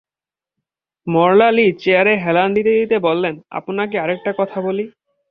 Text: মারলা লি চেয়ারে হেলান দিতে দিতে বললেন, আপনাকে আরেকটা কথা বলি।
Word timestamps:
মারলা 1.07 1.47
লি 1.51 1.65
চেয়ারে 1.81 2.13
হেলান 2.25 2.49
দিতে 2.53 2.71
দিতে 2.79 2.97
বললেন, 2.99 3.35
আপনাকে 3.51 3.95
আরেকটা 3.99 4.31
কথা 4.39 4.57
বলি। 4.61 4.85